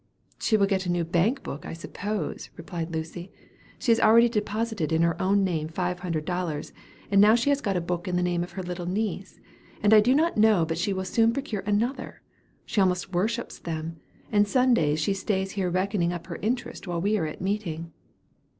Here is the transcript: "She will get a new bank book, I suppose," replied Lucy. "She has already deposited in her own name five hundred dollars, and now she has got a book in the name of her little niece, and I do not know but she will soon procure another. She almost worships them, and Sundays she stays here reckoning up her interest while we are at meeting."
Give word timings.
"She 0.39 0.57
will 0.57 0.65
get 0.65 0.87
a 0.87 0.91
new 0.91 1.03
bank 1.03 1.43
book, 1.43 1.63
I 1.63 1.73
suppose," 1.73 2.49
replied 2.57 2.91
Lucy. 2.91 3.31
"She 3.77 3.91
has 3.91 3.99
already 3.99 4.29
deposited 4.29 4.91
in 4.91 5.03
her 5.03 5.15
own 5.21 5.43
name 5.43 5.67
five 5.67 5.99
hundred 5.99 6.25
dollars, 6.25 6.73
and 7.11 7.21
now 7.21 7.35
she 7.35 7.51
has 7.51 7.61
got 7.61 7.77
a 7.77 7.81
book 7.85 8.07
in 8.07 8.15
the 8.15 8.23
name 8.23 8.41
of 8.43 8.53
her 8.53 8.63
little 8.63 8.87
niece, 8.87 9.39
and 9.83 9.93
I 9.93 9.99
do 9.99 10.15
not 10.15 10.37
know 10.37 10.65
but 10.65 10.79
she 10.79 10.91
will 10.91 11.05
soon 11.05 11.33
procure 11.33 11.61
another. 11.67 12.23
She 12.65 12.81
almost 12.81 13.13
worships 13.13 13.59
them, 13.59 13.97
and 14.31 14.47
Sundays 14.47 14.99
she 14.99 15.13
stays 15.13 15.51
here 15.51 15.69
reckoning 15.69 16.11
up 16.11 16.25
her 16.25 16.37
interest 16.41 16.87
while 16.87 16.99
we 16.99 17.15
are 17.19 17.27
at 17.27 17.39
meeting." 17.39 17.91